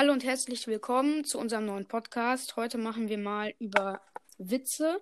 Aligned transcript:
Hallo 0.00 0.14
und 0.14 0.24
herzlich 0.24 0.66
willkommen 0.66 1.24
zu 1.24 1.38
unserem 1.38 1.66
neuen 1.66 1.86
Podcast. 1.86 2.56
Heute 2.56 2.78
machen 2.78 3.10
wir 3.10 3.18
mal 3.18 3.52
über 3.58 4.00
Witze 4.38 4.98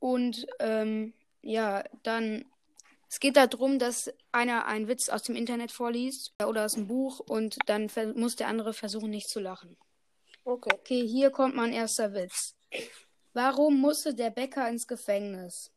und 0.00 0.46
ähm, 0.60 1.14
ja, 1.40 1.82
dann 2.02 2.44
es 3.08 3.20
geht 3.20 3.38
darum, 3.38 3.78
dass 3.78 4.12
einer 4.30 4.66
einen 4.66 4.86
Witz 4.86 5.08
aus 5.08 5.22
dem 5.22 5.34
Internet 5.34 5.72
vorliest 5.72 6.34
oder 6.46 6.66
aus 6.66 6.74
dem 6.74 6.88
Buch 6.88 7.20
und 7.20 7.56
dann 7.64 7.90
muss 8.16 8.36
der 8.36 8.48
andere 8.48 8.74
versuchen, 8.74 9.08
nicht 9.08 9.30
zu 9.30 9.40
lachen. 9.40 9.78
Okay. 10.44 10.74
Okay, 10.74 11.08
hier 11.08 11.30
kommt 11.30 11.56
mein 11.56 11.72
erster 11.72 12.12
Witz. 12.12 12.54
Warum 13.32 13.80
musste 13.80 14.14
der 14.14 14.28
Bäcker 14.28 14.68
ins 14.68 14.86
Gefängnis? 14.86 15.72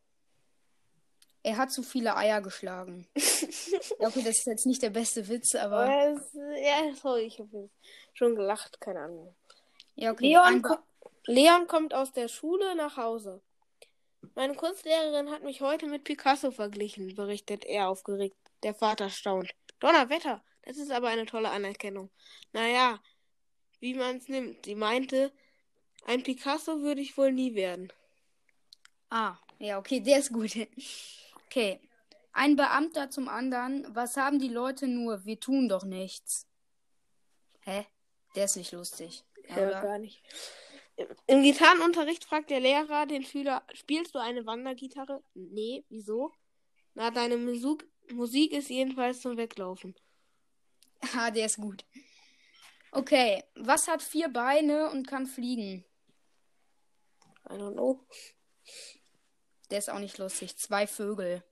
Er 1.44 1.58
hat 1.58 1.71
zu 1.71 1.82
viele 1.82 2.16
Eier 2.16 2.42
geschlagen. 2.42 3.08
okay, 3.16 4.22
das 4.23 4.40
ist 4.40 4.45
jetzt 4.45 4.66
nicht 4.66 4.82
der 4.82 4.91
beste 4.91 5.27
Witz, 5.27 5.55
aber. 5.55 5.88
Das, 5.88 6.34
ja, 6.34 6.94
sorry, 6.94 7.22
ich 7.23 7.40
habe 7.40 7.70
schon 8.13 8.36
gelacht, 8.36 8.80
keine 8.80 9.02
Ahnung. 9.02 9.36
Ja, 9.96 10.12
okay. 10.12 10.27
Leon, 10.27 10.62
ko 10.62 10.76
Leon 11.26 11.68
kommt 11.68 11.94
aus 11.94 12.12
der 12.12 12.27
Schule 12.27 12.76
nach 12.76 12.98
Hause. 12.98 13.41
Meine 14.35 14.55
Kunstlehrerin 14.55 15.32
hat 15.32 15.44
mich 15.44 15.62
heute 15.62 15.88
mit 15.88 16.04
Picasso 16.04 16.52
verglichen, 16.52 17.16
berichtet 17.16 17.66
er 17.66 17.90
aufgeregt. 17.90 18.38
Der 18.63 18.76
Vater 18.76 19.10
staunt. 19.10 19.49
Donnerwetter, 19.80 20.44
das 20.62 20.77
ist 20.77 20.91
aber 20.91 21.08
eine 21.08 21.26
tolle 21.26 21.49
Anerkennung. 21.49 22.12
Naja, 22.54 22.99
wie 23.80 23.96
man 23.96 24.18
es 24.18 24.27
nimmt. 24.27 24.66
Sie 24.66 24.76
meinte, 24.76 25.32
ein 26.05 26.21
Picasso 26.21 26.82
würde 26.82 27.02
ich 27.02 27.18
wohl 27.18 27.32
nie 27.32 27.55
werden. 27.55 27.91
Ah, 29.10 29.38
ja, 29.58 29.80
okay, 29.80 29.99
der 29.99 30.20
ist 30.20 30.32
gut. 30.32 30.52
Okay. 31.52 31.82
Ein 32.32 32.55
Beamter 32.55 33.10
zum 33.10 33.28
anderen. 33.28 33.86
Was 33.94 34.16
haben 34.16 34.40
die 34.40 34.48
Leute 34.48 34.88
nur? 34.88 35.26
Wir 35.26 35.38
tun 35.38 35.68
doch 35.68 35.84
nichts. 35.84 36.48
Hä? 37.60 37.85
Der 38.35 38.46
ist 38.46 38.55
nicht 38.55 38.71
lustig. 38.71 39.26
Ja, 39.49 39.58
oder? 39.58 39.82
gar 39.82 39.99
nicht. 39.99 40.24
Im 41.27 41.43
Gitarrenunterricht 41.43 42.24
fragt 42.24 42.52
der 42.52 42.62
Lehrer 42.62 43.05
den 43.05 43.26
Schüler, 43.26 43.63
spielst 43.74 44.16
du 44.16 44.20
eine 44.20 44.46
Wandergitarre? 44.46 45.21
Nee, 45.34 45.84
wieso? 45.90 46.32
Na, 46.93 47.12
deine 47.12 47.35
Musik, 47.35 47.86
Musik 48.12 48.54
ist 48.54 48.70
jedenfalls 48.70 49.20
zum 49.21 49.36
Weglaufen. 49.38 49.96
Ah, 51.18 51.32
der 51.32 51.48
ist 51.48 51.58
gut. 51.58 51.84
Okay, 52.91 53.43
was 53.55 53.88
hat 53.88 54.04
vier 54.04 54.30
Beine 54.30 54.91
und 54.91 55.08
kann 55.08 55.26
fliegen? 55.26 55.84
I 57.49 57.54
don't 57.54 57.74
know. 57.74 58.05
Der 59.72 59.80
ist 59.80 59.90
auch 59.90 60.00
nicht 60.00 60.18
lustig. 60.18 60.58
Zwei 60.58 60.86
Vögel. 60.86 61.44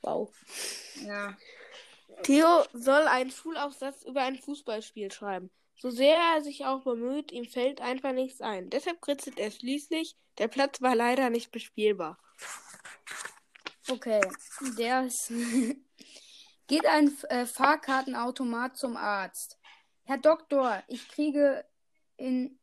Wow. 0.00 0.32
Ja. 1.04 1.36
Theo 2.22 2.64
soll 2.72 3.06
einen 3.08 3.30
Schulaufsatz 3.30 4.04
über 4.04 4.22
ein 4.22 4.36
Fußballspiel 4.36 5.12
schreiben. 5.12 5.50
So 5.76 5.90
sehr 5.90 6.16
er 6.16 6.42
sich 6.42 6.64
auch 6.64 6.82
bemüht, 6.82 7.30
ihm 7.30 7.44
fällt 7.44 7.80
einfach 7.80 8.12
nichts 8.12 8.40
ein. 8.40 8.70
Deshalb 8.70 9.00
kritzelt 9.00 9.38
er 9.38 9.50
schließlich. 9.50 10.16
Der 10.38 10.48
Platz 10.48 10.80
war 10.80 10.96
leider 10.96 11.30
nicht 11.30 11.52
bespielbar. 11.52 12.18
Okay, 13.88 14.20
der 14.76 15.06
ist. 15.06 15.32
Geht 16.66 16.84
ein 16.84 17.16
äh, 17.30 17.46
Fahrkartenautomat 17.46 18.76
zum 18.76 18.96
Arzt. 18.96 19.58
Herr 20.04 20.18
Doktor, 20.18 20.82
ich 20.88 21.08
kriege 21.08 21.64
in 22.16 22.58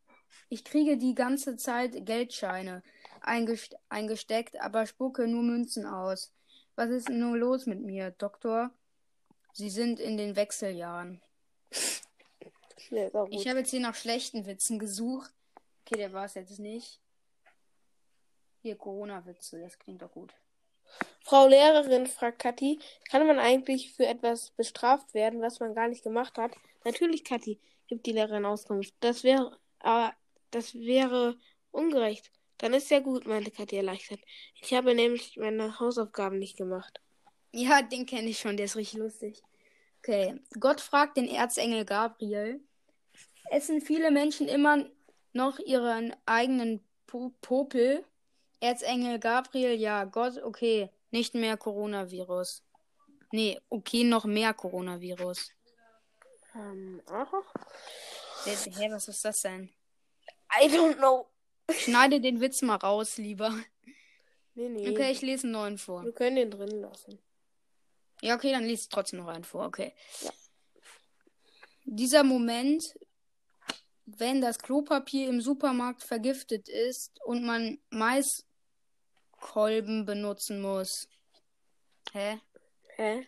ich 0.50 0.64
kriege 0.64 0.98
die 0.98 1.16
ganze 1.16 1.58
Zeit 1.58 2.06
Geldscheine 2.06 2.84
eingest 3.26 3.76
eingesteckt, 3.90 4.60
aber 4.60 4.86
spucke 4.86 5.28
nur 5.28 5.44
Münzen 5.44 5.86
aus. 5.86 6.34
Was 6.76 6.90
ist 6.90 7.10
denn 7.10 7.20
nur 7.20 7.38
los 7.38 7.66
mit 7.66 7.82
mir, 7.82 8.12
Doktor? 8.12 8.72
Sie 9.54 9.70
sind 9.70 10.00
in 10.00 10.18
den 10.18 10.36
Wechseljahren. 10.36 11.22
Ja, 12.90 13.26
ich 13.30 13.48
habe 13.48 13.60
jetzt 13.60 13.72
hier 13.72 13.80
nach 13.80 13.96
schlechten 13.96 14.46
Witzen 14.46 14.80
gesucht. 14.80 15.34
Okay, 15.86 15.98
der 15.98 16.14
war 16.14 16.26
es 16.26 16.34
jetzt 16.36 16.60
nicht. 16.60 17.00
Hier 18.62 18.76
Corona-Witze, 18.76 19.62
das 19.62 19.80
klingt 19.80 20.02
doch 20.02 20.12
gut. 20.12 20.34
Frau 21.22 21.48
Lehrerin, 21.48 22.08
fragt 22.08 22.40
Kathi, 22.40 22.80
kann 23.10 23.26
man 23.26 23.40
eigentlich 23.40 23.94
für 23.94 24.06
etwas 24.06 24.52
bestraft 24.52 25.14
werden, 25.14 25.42
was 25.42 25.60
man 25.60 25.74
gar 25.74 25.88
nicht 25.88 26.04
gemacht 26.04 26.38
hat? 26.38 26.52
Natürlich, 26.84 27.24
Kathi, 27.24 27.60
gibt 27.88 28.06
die 28.06 28.12
Lehrerin 28.12 28.46
Auskunft. 28.46 28.94
Das 29.00 29.24
wäre, 29.24 29.58
aber 29.80 30.14
das 30.52 30.76
wäre 30.76 31.38
ungerecht. 31.72 32.32
Dann 32.58 32.74
ist 32.74 32.90
ja 32.90 33.00
gut, 33.00 33.26
meinte 33.26 33.52
Katja 33.52 33.80
erleichtert. 33.80 34.20
Ich 34.62 34.74
habe 34.74 34.96
nämlich 34.96 35.38
meine 35.38 35.80
Hausaufgaben 35.80 36.40
nicht 36.40 36.58
gemacht. 36.58 37.02
Ja, 37.52 37.82
den 37.82 38.06
kenne 38.06 38.30
ich 38.30 38.40
schon, 38.40 38.58
der 38.58 38.66
ist 38.66 38.76
richtig 38.76 39.00
lustig. 39.00 39.42
Okay. 40.00 40.40
Gott 40.60 40.82
fragt 40.82 41.18
den 41.18 41.28
Erzengel 41.28 41.86
Gabriel. 41.86 42.62
Essen 43.50 43.82
viele 43.82 44.12
Menschen 44.12 44.48
immer 44.48 44.86
noch 45.34 45.60
ihren 45.60 46.16
eigenen 46.26 46.84
po 47.08 47.34
Popel? 47.42 48.06
Erzengel 48.60 49.20
Gabriel, 49.20 49.80
ja. 49.80 50.06
Gott, 50.06 50.38
okay. 50.44 50.90
Nicht 51.12 51.34
mehr 51.34 51.58
Coronavirus. 51.58 52.64
Nee, 53.32 53.60
okay, 53.70 54.04
noch 54.04 54.26
mehr 54.26 54.54
Coronavirus. 54.54 55.52
Ähm, 56.56 57.02
aha. 57.08 57.42
Hä, 58.46 58.92
was 58.92 59.08
ist 59.08 59.26
das 59.26 59.42
denn? 59.42 59.70
I 60.62 60.68
don't 60.68 60.96
know. 60.96 61.28
Schneide 61.72 62.22
den 62.22 62.42
Witz 62.42 62.62
mal 62.62 62.76
raus, 62.76 63.18
lieber. 63.18 63.54
Nee, 64.54 64.70
nee. 64.70 64.90
Okay, 64.90 65.12
ich 65.12 65.22
lese 65.22 65.44
einen 65.44 65.54
neuen 65.54 65.78
vor. 65.78 66.04
Wir 66.04 66.14
können 66.14 66.38
den 66.38 66.52
drin 66.52 66.82
lassen. 66.82 67.20
Ja, 68.22 68.36
okay, 68.36 68.52
dann 68.52 68.66
lese 68.66 68.84
ich 68.84 68.90
trotzdem 68.90 69.20
noch 69.20 69.28
einen 69.28 69.44
vor, 69.44 69.66
okay. 69.66 69.94
Ja. 70.22 70.32
Dieser 71.84 72.24
Moment, 72.24 72.98
wenn 74.06 74.42
das 74.42 74.60
Klopapier 74.60 75.28
im 75.30 75.42
Supermarkt 75.42 76.04
vergiftet 76.04 76.70
ist 76.70 77.20
und 77.26 77.44
man 77.44 77.80
Maiskolben 77.90 78.46
benutzen 80.06 80.62
muss. 80.62 81.10
Hä? 82.14 82.40
Hä? 82.96 83.28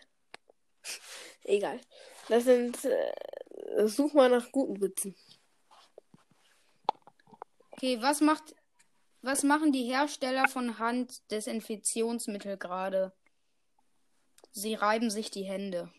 Egal. 1.44 1.80
Das 2.28 2.44
sind. 2.44 2.84
Äh, 2.84 3.12
such 3.86 4.12
mal 4.14 4.30
nach 4.30 4.50
guten 4.50 4.80
Witzen. 4.80 5.14
Okay, 7.78 8.02
was 8.02 8.20
macht. 8.20 8.56
Was 9.22 9.44
machen 9.44 9.70
die 9.70 9.84
Hersteller 9.84 10.48
von 10.48 10.80
Handdesinfektionsmittel 10.80 12.56
gerade? 12.56 13.12
Sie 14.50 14.74
reiben 14.74 15.10
sich 15.10 15.30
die 15.30 15.44
Hände. 15.44 15.92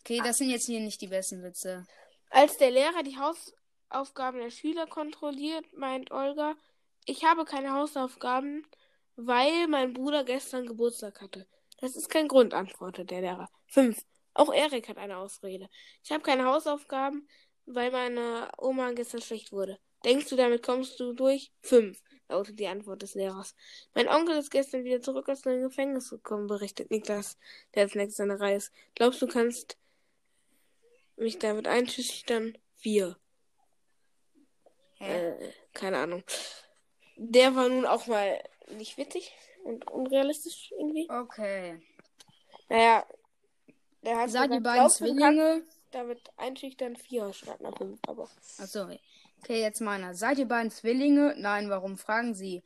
Okay, 0.00 0.20
das 0.22 0.38
sind 0.38 0.50
jetzt 0.50 0.66
hier 0.66 0.78
nicht 0.78 1.00
die 1.00 1.08
besten 1.08 1.42
Witze. 1.42 1.84
Als 2.30 2.58
der 2.58 2.70
Lehrer 2.70 3.02
die 3.02 3.18
Hausaufgaben 3.18 4.38
der 4.38 4.50
Schüler 4.50 4.86
kontrolliert, 4.86 5.64
meint 5.72 6.12
Olga, 6.12 6.54
ich 7.06 7.24
habe 7.24 7.44
keine 7.44 7.72
Hausaufgaben, 7.72 8.64
weil 9.16 9.66
mein 9.66 9.94
Bruder 9.94 10.22
gestern 10.22 10.66
Geburtstag 10.66 11.20
hatte. 11.20 11.48
Das 11.80 11.96
ist 11.96 12.08
kein 12.08 12.28
Grund, 12.28 12.54
antwortet 12.54 13.10
der 13.10 13.22
Lehrer. 13.22 13.50
Fünf. 13.66 14.04
Auch 14.34 14.52
Erik 14.52 14.88
hat 14.88 14.98
eine 14.98 15.16
Ausrede. 15.16 15.68
Ich 16.04 16.12
habe 16.12 16.22
keine 16.22 16.44
Hausaufgaben, 16.44 17.28
weil 17.66 17.90
meine 17.90 18.50
Oma 18.58 18.92
gestern 18.92 19.22
schlecht 19.22 19.52
wurde. 19.52 19.78
Denkst 20.04 20.28
du, 20.28 20.36
damit 20.36 20.62
kommst 20.62 20.98
du 20.98 21.12
durch? 21.12 21.52
Fünf, 21.60 22.02
lautet 22.28 22.58
die 22.58 22.66
Antwort 22.66 23.02
des 23.02 23.14
Lehrers. 23.14 23.54
Mein 23.94 24.08
Onkel 24.08 24.36
ist 24.36 24.50
gestern 24.50 24.84
wieder 24.84 25.00
zurück 25.00 25.28
aus 25.28 25.42
dem 25.42 25.62
Gefängnis 25.62 26.10
gekommen, 26.10 26.48
berichtet 26.48 26.90
Niklas, 26.90 27.38
der 27.74 27.84
als 27.84 27.94
nächstes 27.94 28.16
seine 28.16 28.40
Reihe 28.40 28.56
ist. 28.56 28.72
Glaubst 28.94 29.22
du, 29.22 29.26
kannst 29.28 29.76
mich 31.16 31.38
damit 31.38 31.68
einschüchtern? 31.68 32.58
Vier. 32.74 33.16
Hä? 34.98 35.28
Äh, 35.28 35.52
keine 35.72 35.98
Ahnung. 35.98 36.24
Der 37.16 37.54
war 37.54 37.68
nun 37.68 37.86
auch 37.86 38.06
mal 38.08 38.42
nicht 38.70 38.96
witzig 38.96 39.32
und 39.64 39.88
unrealistisch 39.90 40.72
irgendwie. 40.72 41.08
Okay. 41.08 41.80
Naja, 42.68 43.06
der 44.02 44.18
hat 44.18 44.30
Sag 44.30 44.50
die 44.50 44.60
beiden 44.60 44.88
Zwillinge. 44.90 45.62
Damit 45.92 46.32
einschüchtern 46.36 46.96
vier 46.96 47.32
statt 47.32 47.60
nach 47.60 47.76
fünf, 47.76 48.00
aber. 48.06 48.28
Achso, 48.58 48.88
Okay, 49.42 49.60
jetzt 49.60 49.80
meiner. 49.80 50.14
Seid 50.14 50.38
ihr 50.38 50.46
beiden 50.46 50.70
Zwillinge? 50.70 51.34
Nein, 51.36 51.68
warum 51.68 51.98
fragen 51.98 52.34
Sie? 52.34 52.62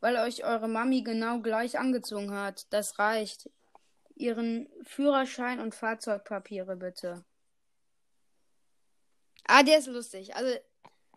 Weil 0.00 0.16
euch 0.16 0.44
eure 0.44 0.66
Mami 0.66 1.02
genau 1.02 1.40
gleich 1.40 1.78
angezogen 1.78 2.32
hat. 2.32 2.66
Das 2.70 2.98
reicht. 2.98 3.50
Ihren 4.14 4.68
Führerschein 4.82 5.60
und 5.60 5.74
Fahrzeugpapiere 5.74 6.76
bitte. 6.76 7.24
Ah, 9.46 9.62
der 9.62 9.78
ist 9.78 9.88
lustig. 9.88 10.34
Also, 10.34 10.58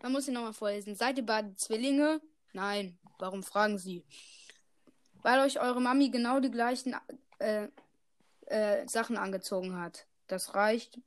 man 0.01 0.11
muss 0.11 0.27
ihn 0.27 0.33
nochmal 0.33 0.53
vorlesen. 0.53 0.95
Seid 0.95 1.17
ihr 1.17 1.25
beide 1.25 1.55
Zwillinge? 1.55 2.21
Nein. 2.51 2.99
Warum 3.19 3.41
fragen 3.41 3.77
Sie? 3.77 4.05
Weil 5.21 5.39
euch 5.39 5.61
eure 5.61 5.81
Mami 5.81 6.09
genau 6.09 6.39
die 6.39 6.51
gleichen 6.51 6.95
äh, 7.39 7.69
äh, 8.47 8.87
Sachen 8.87 9.17
angezogen 9.17 9.77
hat. 9.77 10.07
Das 10.27 10.55
reicht. 10.55 10.99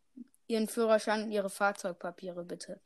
Ihren 0.52 0.69
Führerschein 0.69 1.25
und 1.25 1.31
ihre 1.31 1.49
Fahrzeugpapiere 1.50 2.44
bitte. 2.44 2.81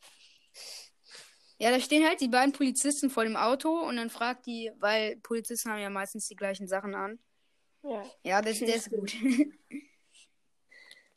Ja, 1.59 1.71
da 1.71 1.81
stehen 1.81 2.07
halt 2.07 2.21
die 2.21 2.29
beiden 2.29 2.53
Polizisten 2.53 3.11
vor 3.11 3.25
dem 3.25 3.37
Auto 3.37 3.81
und 3.81 3.97
dann 3.97 4.11
fragt 4.11 4.47
die, 4.47 4.71
weil 4.79 5.17
Polizisten 5.17 5.71
haben 5.71 5.81
ja 5.81 5.91
meistens 5.91 6.29
die 6.29 6.37
gleichen 6.37 6.69
Sachen 6.69 6.95
an. 6.95 7.19
Ja, 7.83 8.05
ja 8.23 8.43
das, 8.43 8.61
das 8.61 8.69
ist 8.69 8.91
gut. 8.91 9.13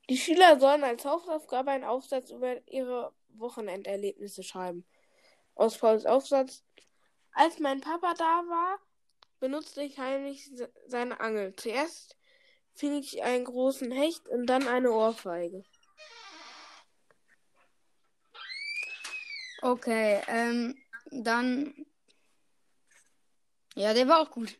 Die 0.09 0.17
Schüler 0.17 0.59
sollen 0.59 0.83
als 0.83 1.05
Hausaufgabe 1.05 1.69
einen 1.69 1.83
Aufsatz 1.83 2.31
über 2.31 2.67
ihre 2.67 3.13
Wochenenderlebnisse 3.35 4.41
schreiben. 4.41 4.83
Aus 5.53 5.77
Pauls 5.77 6.07
Aufsatz. 6.07 6.63
Als 7.33 7.59
mein 7.59 7.81
Papa 7.81 8.15
da 8.15 8.23
war, 8.23 8.79
benutzte 9.39 9.83
ich 9.83 9.99
heimlich 9.99 10.49
seine 10.87 11.19
Angel. 11.19 11.55
Zuerst 11.55 12.17
fing 12.73 12.97
ich 12.97 13.21
einen 13.21 13.45
großen 13.45 13.91
Hecht 13.91 14.27
und 14.27 14.47
dann 14.47 14.67
eine 14.67 14.91
Ohrfeige. 14.91 15.63
Okay, 19.61 20.21
ähm, 20.27 20.77
dann. 21.11 21.85
Ja, 23.75 23.93
der 23.93 24.07
war 24.07 24.21
auch 24.21 24.31
gut. 24.31 24.57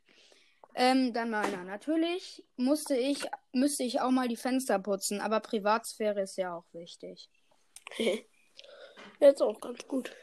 Ähm, 0.75 1.13
dann 1.13 1.29
meiner. 1.29 1.63
Natürlich 1.63 2.43
musste 2.55 2.95
ich, 2.95 3.25
müsste 3.51 3.83
ich 3.83 4.01
auch 4.01 4.11
mal 4.11 4.27
die 4.27 4.37
Fenster 4.37 4.79
putzen, 4.79 5.19
aber 5.19 5.39
Privatsphäre 5.39 6.21
ist 6.21 6.37
ja 6.37 6.55
auch 6.55 6.65
wichtig. 6.73 7.29
Jetzt 9.19 9.41
auch 9.41 9.59
ganz 9.59 9.85
gut. 9.87 10.15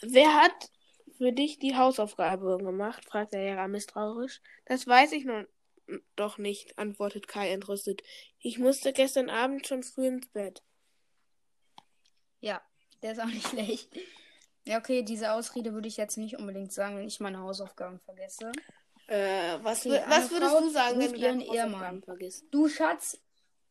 Wer 0.00 0.34
hat 0.34 0.70
für 1.18 1.32
dich 1.32 1.58
die 1.58 1.76
Hausaufgabe 1.76 2.58
gemacht? 2.58 3.04
fragt 3.04 3.32
der 3.32 3.42
Lehrer 3.42 3.68
misstrauisch. 3.68 4.40
Das 4.64 4.86
weiß 4.86 5.12
ich 5.12 5.24
nun 5.24 5.46
doch 6.16 6.38
nicht, 6.38 6.78
antwortet 6.78 7.28
Kai 7.28 7.50
entrüstet. 7.50 8.02
Ich 8.40 8.58
musste 8.58 8.92
gestern 8.92 9.30
Abend 9.30 9.66
schon 9.66 9.82
früh 9.82 10.08
ins 10.08 10.26
Bett. 10.28 10.62
Ja, 12.40 12.60
der 13.02 13.12
ist 13.12 13.20
auch 13.20 13.26
nicht 13.26 13.46
schlecht. 13.48 13.88
Ja, 14.64 14.78
okay, 14.78 15.02
diese 15.02 15.32
Ausrede 15.32 15.72
würde 15.72 15.88
ich 15.88 15.96
jetzt 15.96 16.16
nicht 16.16 16.36
unbedingt 16.36 16.72
sagen, 16.72 16.96
wenn 16.96 17.06
ich 17.06 17.20
meine 17.20 17.38
Hausaufgaben 17.38 18.00
vergesse. 18.00 18.50
Äh, 19.06 19.58
was, 19.62 19.86
okay, 19.86 20.02
was 20.08 20.30
würdest 20.30 20.52
Frau 20.52 20.60
du 20.60 20.70
sagen, 20.70 20.98
wenn 20.98 21.12
du 21.12 21.20
deine 21.20 21.46
Hausaufgaben 21.46 22.02
vergisst? 22.02 22.44
Du 22.50 22.68
Schatz, 22.68 23.18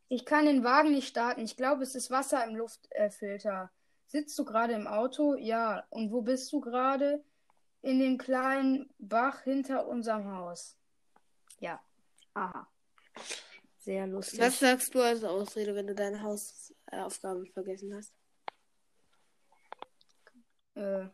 ich 0.07 0.25
kann 0.25 0.45
den 0.45 0.63
Wagen 0.63 0.91
nicht 0.91 1.07
starten. 1.07 1.41
Ich 1.41 1.57
glaube, 1.57 1.83
es 1.83 1.95
ist 1.95 2.11
Wasser 2.11 2.43
im 2.45 2.55
Luftfilter. 2.55 3.71
Sitzt 4.07 4.37
du 4.39 4.45
gerade 4.45 4.73
im 4.73 4.87
Auto? 4.87 5.35
Ja. 5.35 5.85
Und 5.89 6.11
wo 6.11 6.21
bist 6.21 6.51
du 6.53 6.61
gerade? 6.61 7.23
In 7.81 7.99
dem 7.99 8.17
kleinen 8.17 8.89
Bach 8.97 9.41
hinter 9.41 9.87
unserem 9.87 10.31
Haus. 10.31 10.77
Ja. 11.59 11.79
Aha. 12.33 12.67
Sehr 13.79 14.07
lustig. 14.07 14.39
Was 14.39 14.59
sagst 14.59 14.95
du 14.95 15.01
als 15.01 15.23
Ausrede, 15.23 15.75
wenn 15.75 15.87
du 15.87 15.93
deine 15.93 16.21
Hausaufgaben 16.21 17.45
vergessen 17.47 17.93
hast? 17.95 18.13
Äh, 20.75 21.05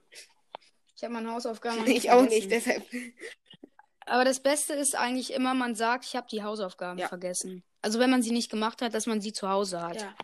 ich 0.95 1.03
habe 1.03 1.13
meine 1.13 1.31
Hausaufgaben 1.31 1.83
nicht 1.83 1.97
Ich 2.05 2.11
auch 2.11 2.23
nicht, 2.23 2.51
deshalb. 2.51 2.83
Aber 4.05 4.25
das 4.25 4.39
Beste 4.39 4.73
ist 4.73 4.95
eigentlich 4.95 5.33
immer, 5.33 5.53
man 5.53 5.75
sagt, 5.75 6.05
ich 6.05 6.15
habe 6.15 6.27
die 6.29 6.43
Hausaufgaben 6.43 6.99
ja. 6.99 7.07
vergessen. 7.07 7.63
Also 7.81 7.99
wenn 7.99 8.09
man 8.09 8.21
sie 8.21 8.31
nicht 8.31 8.51
gemacht 8.51 8.81
hat, 8.81 8.93
dass 8.93 9.07
man 9.07 9.21
sie 9.21 9.33
zu 9.33 9.49
Hause 9.49 9.81
hat. 9.81 10.01
Ja. 10.01 10.15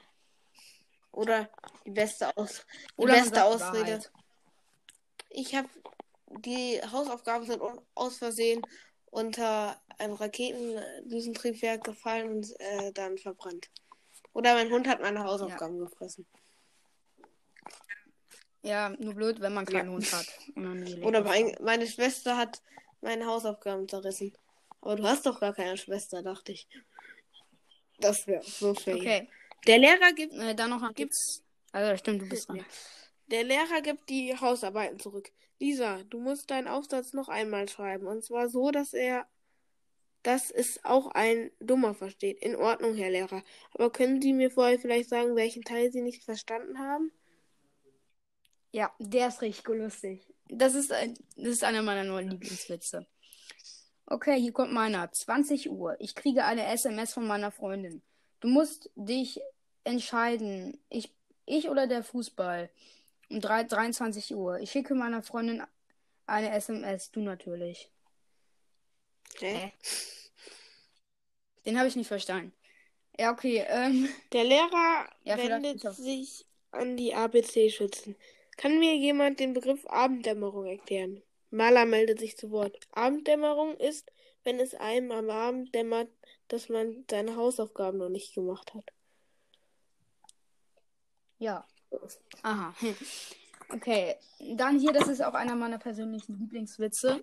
Oder 1.12 1.50
die 1.86 1.92
beste, 1.92 2.36
Aus 2.38 2.66
die 2.98 3.02
Oder 3.02 3.14
beste 3.14 3.44
Ausrede. 3.44 4.02
Ich 5.30 5.56
habe 5.56 5.70
die 6.46 6.80
Hausaufgaben 6.92 7.46
sind 7.46 7.62
aus 7.96 8.18
Versehen 8.18 8.62
unter 9.10 9.82
ein 9.98 10.14
Raketendüsentriebwerk 10.14 11.84
gefallen 11.84 12.30
und 12.30 12.60
äh, 12.60 12.92
dann 12.94 13.18
verbrannt. 13.18 13.70
Oder 14.34 14.54
mein 14.54 14.72
Hund 14.72 14.88
hat 14.88 15.02
meine 15.02 15.24
Hausaufgaben 15.24 15.80
ja. 15.80 15.86
gefressen. 15.86 16.28
Ja, 18.64 18.90
nur 18.90 19.14
blöd, 19.14 19.40
wenn 19.40 19.54
man 19.54 19.66
keinen 19.66 19.88
ja. 19.88 19.94
Hund 19.94 20.12
hat. 20.12 20.28
Oder 21.04 21.24
mein, 21.24 21.56
meine 21.62 21.88
Schwester 21.88 22.38
hat 22.38 22.62
meine 23.02 23.26
Hausaufgaben 23.26 23.88
zerrissen. 23.88 24.34
Aber 24.82 24.96
du 24.96 25.04
hast 25.04 25.26
doch 25.26 25.40
gar 25.40 25.54
keine 25.54 25.78
Schwester, 25.78 26.24
dachte 26.24 26.52
ich. 26.52 26.68
Das 28.00 28.28
wäre 28.28 28.44
so 28.44 28.74
fair. 28.74 28.96
Okay. 28.96 29.30
Der 29.66 29.80
Lehrer 29.80 30.14
gibt. 30.14 30.34
Äh, 30.34 30.56
dann 30.56 30.70
noch 30.70 30.94
gibt's. 30.94 31.44
Also 31.72 31.98
stimmt, 31.98 32.22
du 32.22 32.30
bist 32.30 32.48
dran. 32.48 32.66
Der 33.28 33.44
Lehrer 33.44 33.82
gibt 33.82 34.10
die 34.10 34.36
Hausarbeiten 34.40 35.00
zurück. 35.00 35.32
Lisa, 35.60 36.04
du 36.10 36.20
musst 36.20 36.50
deinen 36.52 36.68
Aufsatz 36.68 37.14
noch 37.14 37.30
einmal 37.30 37.68
schreiben. 37.68 38.08
Und 38.08 38.24
zwar 38.24 38.50
so, 38.50 38.72
dass 38.72 38.94
er. 38.94 39.28
dass 40.24 40.52
es 40.52 40.84
auch 40.84 41.08
ein 41.08 41.52
Dummer 41.60 41.94
versteht. 41.94 42.40
In 42.40 42.56
Ordnung, 42.56 42.96
Herr 42.96 43.10
Lehrer. 43.10 43.44
Aber 43.74 43.92
können 43.92 44.22
Sie 44.22 44.34
mir 44.34 44.52
vorher 44.52 44.80
vielleicht 44.80 45.10
sagen, 45.10 45.36
welchen 45.36 45.64
Teil 45.64 45.92
Sie 45.92 46.02
nicht 46.02 46.24
verstanden 46.24 46.80
haben? 46.80 47.12
Ja, 48.72 48.94
der 49.00 49.30
ist 49.30 49.42
richtig 49.42 49.68
lustig. 49.68 50.28
Das 50.50 50.76
ist, 50.76 50.92
ein, 50.92 51.18
das 51.36 51.48
ist 51.48 51.64
einer 51.64 51.82
meiner 51.82 52.04
neuen 52.04 52.30
Lieblingswitze. 52.30 53.06
Okay, 54.06 54.40
hier 54.40 54.54
kommt 54.54 54.72
meiner. 54.72 55.12
20 55.12 55.70
Uhr. 55.70 55.98
Ich 56.00 56.16
kriege 56.16 56.46
eine 56.46 56.66
SMS 56.68 57.14
von 57.14 57.28
meiner 57.28 57.52
Freundin. 57.52 58.02
Du 58.40 58.48
musst 58.48 58.90
dich 58.96 59.42
entscheiden. 59.84 60.80
Ich, 60.90 61.14
ich 61.46 61.70
oder 61.70 61.88
der 61.88 62.04
Fußball. 62.04 62.70
Um 63.30 63.42
3, 63.42 63.66
23 63.66 64.34
Uhr. 64.36 64.60
Ich 64.60 64.72
schicke 64.72 64.96
meiner 64.96 65.22
Freundin 65.22 65.62
eine 66.26 66.52
SMS. 66.52 67.12
Du 67.12 67.20
natürlich. 67.20 67.92
Hä? 69.40 69.74
Den 71.66 71.78
habe 71.78 71.90
ich 71.90 71.98
nicht 71.98 72.08
verstanden. 72.08 72.54
Ja, 73.20 73.32
okay. 73.32 73.66
Ähm, 73.68 74.08
der 74.32 74.46
Lehrer 74.46 75.10
ja, 75.24 75.38
wendet 75.38 75.82
sich 75.96 76.46
an 76.72 76.96
die 76.96 77.14
ABC-Schützen. 77.14 78.16
Kann 78.58 78.80
mir 78.80 78.96
jemand 78.96 79.40
den 79.40 79.54
Begriff 79.54 79.86
Abenddämmerung 79.86 80.66
erklären? 80.66 81.22
Maler 81.52 81.86
meldet 81.86 82.20
sich 82.20 82.36
zu 82.38 82.52
Wort. 82.52 82.78
Abenddämmerung 82.92 83.78
ist, 83.78 84.12
wenn 84.44 84.60
es 84.60 84.74
einem 84.74 85.12
am 85.12 85.30
Abend 85.30 85.74
dämmert, 85.74 86.10
dass 86.48 86.68
man 86.68 87.06
seine 87.10 87.36
Hausaufgaben 87.36 88.00
noch 88.00 88.10
nicht 88.10 88.34
gemacht 88.34 88.74
hat. 88.74 88.92
Ja. 91.38 91.66
Aha. 92.44 92.74
Okay, 93.70 94.16
dann 94.40 94.80
hier, 94.80 94.94
das 94.94 95.10
ist 95.10 95.22
auch 95.22 95.34
einer 95.34 95.54
meiner 95.54 95.78
persönlichen 95.78 96.40
Lieblingswitze. 96.40 97.22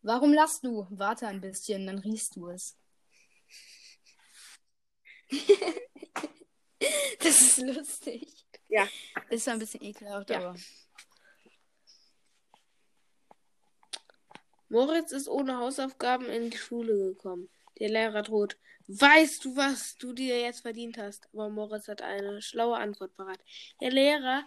Warum 0.00 0.32
lachst 0.32 0.64
du? 0.64 0.86
Warte 0.88 1.26
ein 1.26 1.42
bisschen, 1.42 1.86
dann 1.86 1.98
riechst 1.98 2.34
du 2.36 2.48
es. 2.48 2.78
das 7.18 7.42
ist 7.42 7.58
lustig. 7.58 8.45
Ja. 8.68 8.88
Ist 9.30 9.48
ein 9.48 9.58
bisschen 9.58 9.82
ekelhaft, 9.82 10.30
ja. 10.30 10.38
aber. 10.38 10.56
Moritz 14.68 15.12
ist 15.12 15.28
ohne 15.28 15.58
Hausaufgaben 15.58 16.26
in 16.26 16.50
die 16.50 16.58
Schule 16.58 17.14
gekommen. 17.14 17.48
Der 17.78 17.88
Lehrer 17.88 18.22
droht. 18.22 18.56
Weißt 18.88 19.44
du, 19.44 19.56
was 19.56 19.96
du 19.96 20.12
dir 20.12 20.40
jetzt 20.40 20.60
verdient 20.60 20.98
hast? 20.98 21.28
Aber 21.32 21.48
Moritz 21.48 21.88
hat 21.88 22.02
eine 22.02 22.42
schlaue 22.42 22.76
Antwort 22.76 23.16
parat. 23.16 23.38
Herr 23.78 23.90
Lehrer, 23.90 24.44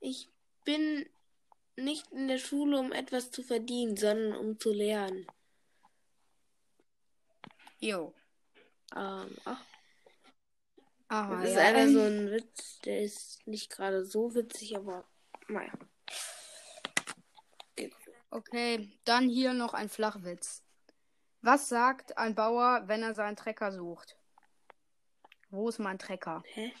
ich 0.00 0.28
bin 0.64 1.08
nicht 1.76 2.10
in 2.12 2.28
der 2.28 2.38
Schule, 2.38 2.78
um 2.78 2.92
etwas 2.92 3.30
zu 3.30 3.42
verdienen, 3.42 3.96
sondern 3.96 4.36
um 4.36 4.58
zu 4.58 4.72
lernen. 4.72 5.26
Jo. 7.78 8.14
Ähm, 8.94 9.36
ach, 9.44 9.64
Aha, 11.08 11.40
das 11.40 11.50
ist 11.50 11.56
ja, 11.56 11.62
einer 11.62 11.78
ähm, 11.78 11.92
so 11.92 12.00
ein 12.00 12.30
Witz, 12.30 12.78
der 12.80 13.02
ist 13.02 13.46
nicht 13.46 13.70
gerade 13.70 14.04
so 14.04 14.34
witzig, 14.34 14.76
aber 14.76 15.04
naja. 15.48 15.72
Okay, 18.30 18.90
dann 19.04 19.28
hier 19.28 19.54
noch 19.54 19.72
ein 19.72 19.88
Flachwitz. 19.88 20.62
Was 21.42 21.68
sagt 21.68 22.18
ein 22.18 22.34
Bauer, 22.34 22.82
wenn 22.86 23.02
er 23.02 23.14
seinen 23.14 23.36
Trecker 23.36 23.70
sucht? 23.70 24.16
Wo 25.50 25.68
ist 25.68 25.78
mein 25.78 25.98
Trecker? 25.98 26.42
Hä? 26.46 26.72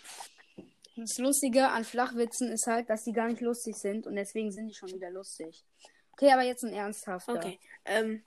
Das 0.96 1.18
Lustige 1.18 1.68
an 1.68 1.84
Flachwitzen 1.84 2.50
ist 2.50 2.66
halt, 2.66 2.90
dass 2.90 3.04
die 3.04 3.12
gar 3.12 3.28
nicht 3.28 3.42
lustig 3.42 3.76
sind 3.76 4.06
und 4.06 4.16
deswegen 4.16 4.50
sind 4.50 4.68
die 4.68 4.74
schon 4.74 4.90
wieder 4.90 5.10
lustig. 5.10 5.64
Okay, 6.12 6.32
aber 6.32 6.42
jetzt 6.42 6.64
ein 6.64 6.72
ernsthafter. 6.72 7.34
Okay. 7.34 7.60
Ähm. 7.84 8.24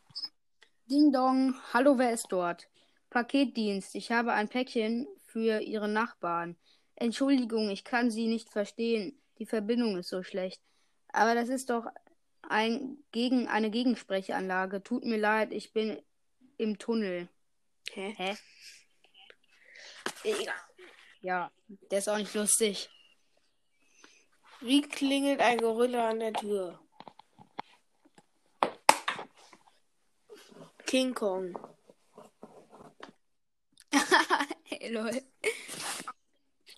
Ding 0.86 1.12
Dong, 1.12 1.56
hallo, 1.74 1.98
wer 1.98 2.13
ist 2.13 2.27
dort? 2.29 2.70
Paketdienst, 3.10 3.96
ich 3.96 4.12
habe 4.12 4.34
ein 4.34 4.48
Päckchen 4.48 5.08
für 5.29 5.62
ihre 5.62 5.88
Nachbarn. 5.88 6.57
Entschuldigung, 6.95 7.69
ich 7.69 7.83
kann 7.83 8.12
Sie 8.12 8.27
nicht 8.27 8.50
verstehen. 8.50 9.21
Die 9.38 9.45
Verbindung 9.45 9.98
ist 9.98 10.09
so 10.09 10.24
schlecht. 10.24 10.62
Aber 11.13 11.36
das 11.36 11.50
ist 11.50 11.69
doch 11.69 11.86
ein 12.41 12.98
Gegen 13.12 13.48
eine 13.48 13.69
Gegensprechanlage. 13.69 14.83
Tut 14.83 15.05
mir 15.05 15.17
leid, 15.17 15.53
ich 15.53 15.71
bin 15.71 16.01
im 16.57 16.77
Tunnel. 16.77 17.29
Hä? 17.91 18.13
Hä? 18.17 18.38
Ja, 21.21 21.51
der 21.89 22.00
ist 22.00 22.09
auch 22.09 22.17
nicht 22.17 22.33
lustig. 22.33 22.89
Wie 24.62 24.81
klingelt 24.81 25.39
ein 25.39 25.57
Gorilla 25.59 26.09
an 26.09 26.19
der 26.19 26.33
Tür? 26.33 26.79
King 30.86 31.13
Kong. 31.13 31.57
lol. 34.89 35.21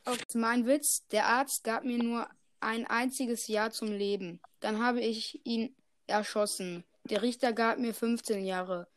Okay, 0.05 0.25
mein 0.37 0.65
Witz. 0.65 1.07
Der 1.09 1.27
Arzt 1.27 1.63
gab 1.63 1.83
mir 1.83 2.01
nur 2.01 2.27
ein 2.59 2.87
einziges 2.87 3.47
Jahr 3.47 3.71
zum 3.71 3.89
Leben. 3.91 4.41
Dann 4.59 4.83
habe 4.83 5.01
ich 5.01 5.45
ihn 5.45 5.75
erschossen. 6.07 6.83
Der 7.03 7.21
Richter 7.21 7.53
gab 7.53 7.79
mir 7.79 7.93
15 7.93 8.45
Jahre. 8.45 8.87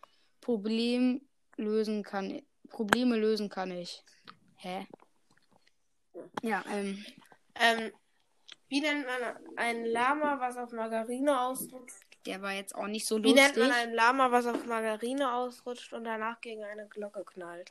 Problem 0.40 1.22
lösen 1.56 2.02
kann 2.02 2.42
Probleme 2.68 3.16
lösen 3.16 3.48
kann 3.48 3.70
ich. 3.70 4.02
Hä? 4.56 4.86
Ja, 6.42 6.64
ähm. 6.68 7.04
Ähm, 7.54 7.92
wie 8.68 8.80
nennt 8.80 9.06
man 9.06 9.56
ein 9.56 9.84
Lama, 9.84 10.40
was 10.40 10.56
auf 10.56 10.72
Margarine 10.72 11.40
ausrutscht? 11.40 12.02
Der 12.26 12.42
war 12.42 12.52
jetzt 12.52 12.74
auch 12.74 12.86
nicht 12.86 13.06
so 13.06 13.22
Wie 13.22 13.32
nennt 13.32 13.56
lustig. 13.56 13.62
man 13.62 13.72
ein 13.72 13.92
Lama, 13.92 14.32
was 14.32 14.46
auf 14.46 14.64
Margarine 14.66 15.32
ausrutscht 15.32 15.92
und 15.92 16.04
danach 16.04 16.40
gegen 16.40 16.64
eine 16.64 16.88
Glocke 16.88 17.24
knallt? 17.24 17.70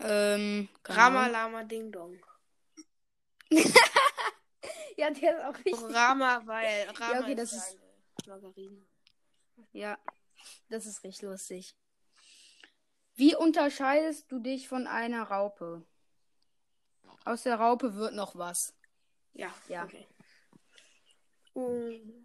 Ähm, 0.00 0.68
Rama 0.84 1.26
Lama 1.28 1.64
Ding 1.64 1.90
Dong. 1.92 2.18
Ja, 4.96 5.10
der 5.10 5.36
ist 5.36 5.44
auch 5.44 5.64
richtig. 5.64 5.94
Rama, 5.94 6.42
weil 6.44 6.88
Rama 7.00 7.20
okay, 7.20 7.34
das 7.34 7.52
ist, 7.52 7.78
Margarine. 8.26 8.82
Ja, 9.72 9.98
das 10.68 10.86
ist 10.86 11.02
richtig 11.02 11.22
lustig. 11.22 11.74
Wie 13.14 13.34
unterscheidest 13.34 14.30
du 14.30 14.38
dich 14.38 14.68
von 14.68 14.86
einer 14.86 15.24
Raupe? 15.24 15.84
Aus 17.24 17.42
der 17.42 17.56
Raupe 17.56 17.94
wird 17.94 18.14
noch 18.14 18.36
was. 18.36 18.74
Ja. 19.34 19.52
Ja. 19.68 19.84
Okay. 19.84 20.06
Mm, 21.54 22.24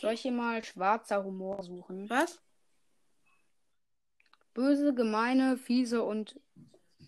Soll 0.00 0.12
ich 0.12 0.22
hier 0.22 0.32
mal 0.32 0.64
schwarzer 0.64 1.24
Humor 1.24 1.62
suchen? 1.62 2.08
Was? 2.08 2.40
Böse, 4.54 4.94
gemeine, 4.94 5.56
fiese 5.56 6.02
und 6.02 6.40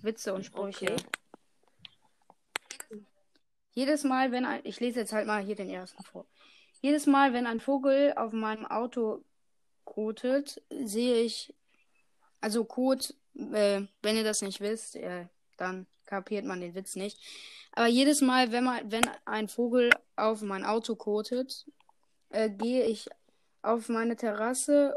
Witze 0.03 0.35
und 0.35 0.45
Sprüche. 0.45 0.97
Okay. 2.75 3.05
Jedes 3.73 4.05
Mal, 4.05 4.33
wenn 4.33 4.45
ein. 4.45 4.61
Ich 4.65 4.81
lese 4.81 5.01
jetzt 5.01 5.13
halt 5.13 5.27
mal 5.27 5.43
hier 5.43 5.57
den 5.57 5.71
ersten 5.71 6.03
vor. 6.03 6.27
Jedes 6.81 7.07
Mal, 7.07 7.33
wenn 7.33 7.47
ein 7.47 7.61
Vogel 7.61 8.15
auf 8.17 8.33
meinem 8.33 8.67
Auto 8.67 9.23
kotet, 9.85 10.63
sehe 10.71 11.23
ich. 11.23 11.55
Also 12.41 12.65
Kot, 12.65 13.15
äh, 13.35 13.83
wenn 14.03 14.17
ihr 14.17 14.25
das 14.25 14.41
nicht 14.41 14.61
wisst, 14.61 14.97
äh, 14.97 15.27
dann 15.59 15.87
kapiert 16.07 16.45
man 16.45 16.61
den 16.61 16.75
Witz 16.75 16.97
nicht. 16.97 17.19
Aber 17.73 17.87
jedes 17.87 18.21
Mal, 18.21 18.51
wenn 18.51 18.65
man, 18.65 18.91
wenn 18.91 19.09
ein 19.27 19.49
Vogel 19.49 19.91
auf 20.17 20.41
mein 20.43 20.65
Auto 20.65 20.97
kotet, 20.97 21.67
äh, 22.31 22.49
gehe 22.49 22.85
ich 22.87 23.09
auf 23.63 23.89
meine 23.89 24.17
Terrasse 24.17 24.95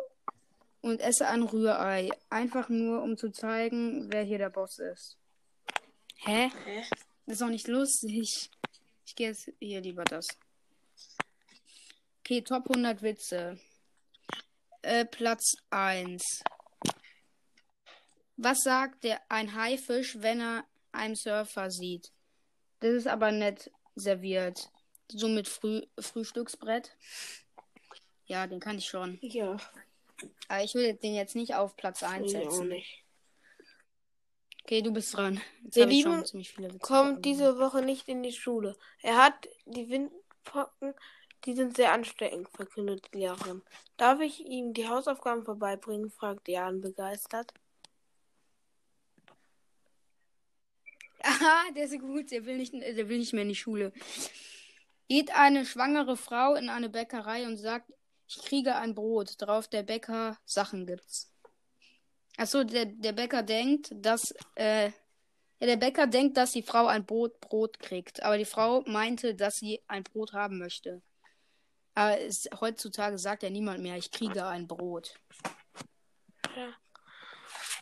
und 0.84 1.00
esse 1.00 1.28
ein 1.28 1.44
Rührei. 1.44 2.12
Einfach 2.30 2.70
nur, 2.70 3.02
um 3.02 3.18
zu 3.18 3.32
zeigen, 3.32 4.12
wer 4.12 4.24
hier 4.24 4.38
der 4.38 4.50
Boss 4.50 4.80
ist. 4.80 5.18
Hä? 6.18 6.52
Hä? 6.66 6.84
Das 7.26 7.36
ist 7.36 7.42
doch 7.42 7.50
nicht 7.50 7.68
lustig. 7.68 8.50
Ich 9.06 9.16
gehe 9.16 9.30
jetzt 9.30 9.50
hier 9.60 9.82
lieber 9.82 10.04
das. 10.04 10.28
Okay, 12.20 12.42
Top 12.42 12.70
100 12.70 13.02
Witze. 13.02 13.60
Äh, 14.82 15.06
Platz 15.06 15.56
1. 15.70 16.44
Was 18.36 18.60
sagt 18.60 19.06
der 19.06 19.22
ein 19.30 19.56
Haifisch, 19.56 20.22
wenn 20.22 20.42
er 20.42 20.66
einen 20.92 21.16
Surfer 21.16 21.72
sieht? 21.72 22.12
Das 22.82 22.92
ist 22.92 23.08
aber 23.08 23.32
nett 23.32 23.72
serviert. 23.96 24.70
So 25.08 25.30
mit 25.30 25.48
Früh 25.48 25.82
Frühstücksbrett. 25.98 26.98
Ja, 28.26 28.48
den 28.48 28.60
kann 28.60 28.78
ich 28.78 28.86
schon. 28.86 29.18
Ja. 29.22 29.58
Aber 30.48 30.64
ich 30.64 30.74
will 30.76 30.94
den 30.94 31.16
jetzt 31.16 31.36
nicht 31.36 31.56
auf 31.56 31.76
Platz 31.76 32.04
1 32.04 32.32
Ich 32.32 32.38
auch 32.38 32.52
setzen. 32.52 32.68
nicht. 32.70 33.04
Okay, 34.64 34.82
du 34.82 34.92
bist 34.92 35.16
dran. 35.16 35.42
Jetzt 35.64 35.76
Der 35.76 35.86
Lieben 35.88 36.24
Kommt 36.80 37.26
diese 37.26 37.60
Woche 37.60 37.82
nicht 37.82 38.08
in 38.08 38.24
die 38.24 38.32
Schule. 38.32 38.78
Er 39.02 39.18
hat 39.18 39.50
die 39.66 39.90
Windpocken, 39.90 40.94
die 41.44 41.54
sind 41.54 41.76
sehr 41.76 41.92
ansteckend, 41.92 42.48
verkündet 42.50 43.06
die 43.14 43.20
Lehrerin. 43.20 43.62
Darf 43.98 44.22
ich 44.22 44.40
ihm 44.40 44.74
die 44.74 44.88
Hausaufgaben 44.88 45.44
vorbeibringen? 45.44 46.10
fragt 46.10 46.48
Jan 46.48 46.80
begeistert. 46.80 47.54
Aha, 51.24 51.72
der 51.76 51.84
ist 51.86 52.00
gut. 52.00 52.32
Der 52.32 52.46
will, 52.46 52.58
nicht, 52.58 52.74
der 52.74 53.10
will 53.10 53.18
nicht 53.18 53.34
mehr 53.34 53.44
in 53.44 53.50
die 53.50 53.56
Schule. 53.56 53.92
Geht 55.10 55.36
eine 55.36 55.66
schwangere 55.66 56.16
Frau 56.16 56.56
in 56.56 56.70
eine 56.70 56.90
Bäckerei 56.90 57.46
und 57.46 57.58
sagt, 57.58 57.92
ich 58.36 58.44
kriege 58.44 58.76
ein 58.76 58.96
Brot. 58.96 59.36
Drauf 59.42 59.68
der 59.68 59.84
Bäcker 59.84 60.38
Sachen 60.46 60.86
gibt's. 60.86 61.32
Achso, 62.38 62.64
der, 62.64 62.86
der 62.86 63.12
Bäcker 63.12 63.44
denkt, 63.44 63.90
dass, 63.94 64.34
äh, 64.56 64.88
ja, 64.88 65.68
der 65.68 65.78
Bäcker 65.78 66.08
denkt, 66.08 66.38
dass 66.38 66.52
die 66.52 66.64
Frau 66.64 66.88
ein 66.88 67.06
Brot, 67.06 67.40
Brot 67.42 67.80
kriegt. 67.80 68.24
Aber 68.24 68.38
die 68.38 68.46
Frau 68.46 68.82
meinte, 68.88 69.36
dass 69.36 69.58
sie 69.58 69.82
ein 69.88 70.04
Brot 70.04 70.34
haben 70.34 70.58
möchte. 70.58 71.02
Aber 71.96 72.20
es, 72.20 72.50
heutzutage 72.60 73.18
sagt 73.20 73.44
ja 73.44 73.50
niemand 73.50 73.82
mehr, 73.82 73.98
ich 73.98 74.12
kriege 74.12 74.46
ein 74.46 74.68
Brot. 74.68 75.14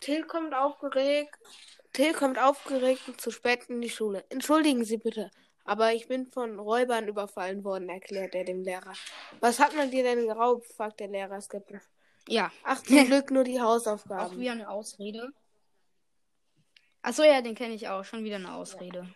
Till 0.02 0.26
kommt 0.26 0.54
aufgeregt. 0.54 1.38
Till 1.94 2.14
kommt 2.14 2.40
aufgeregt 2.40 3.08
und 3.08 3.22
zu 3.22 3.32
spät 3.32 3.66
in 3.70 3.82
die 3.82 3.90
Schule. 3.90 4.26
Entschuldigen 4.30 4.84
Sie 4.84 4.98
bitte, 4.98 5.30
aber 5.72 5.94
ich 5.94 6.10
bin 6.10 6.26
von 6.28 6.60
Räubern 6.60 7.08
überfallen 7.08 7.64
worden, 7.64 7.88
erklärt 7.88 8.36
er 8.36 8.44
dem 8.44 8.62
Lehrer. 8.62 8.92
Was 9.40 9.58
hat 9.58 9.74
man 9.74 9.90
dir 9.90 10.04
denn 10.04 10.28
geraubt? 10.28 10.66
fragt 10.66 11.00
der 11.00 11.08
Lehrer 11.08 11.40
skeptisch. 11.40 11.84
Ja, 12.28 12.52
Ach, 12.66 12.84
zum 12.84 13.06
Glück 13.06 13.32
nur 13.32 13.46
die 13.46 13.58
auch 13.58 13.68
Hausaufgaben. 13.68 14.38
wieder 14.38 14.52
eine 14.52 14.70
Ausrede. 14.70 15.32
Achso, 17.02 17.24
ja, 17.24 17.42
den 17.42 17.56
kenne 17.56 17.74
ich 17.74 17.88
auch. 17.88 18.04
Schon 18.04 18.26
wieder 18.26 18.36
eine 18.36 18.54
Ausrede. 18.54 19.08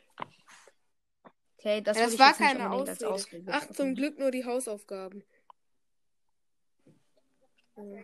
Okay, 1.57 1.81
das, 1.81 1.97
Ja, 1.97 2.05
das 2.05 2.17
war 2.19 2.33
keine 2.33 2.71
Ausrede. 2.71 3.09
Ausrede 3.09 3.51
Ach, 3.51 3.67
zum. 3.73 3.93
Glück 3.93 4.17
nur 4.17 4.31
die 4.31 4.45
Hausaufgaben. 4.45 5.25